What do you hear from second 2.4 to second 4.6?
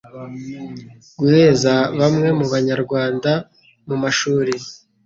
Banyarwanda mu mashuri